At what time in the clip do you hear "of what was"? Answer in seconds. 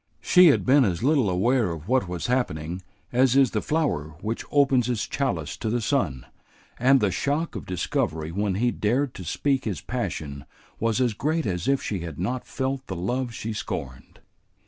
1.69-2.25